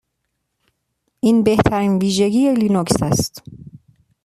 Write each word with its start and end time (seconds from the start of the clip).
این 1.19 1.43
بهترین 1.43 1.97
ویژگی 1.97 2.53
لینوکس 2.53 3.03
است. 3.03 3.43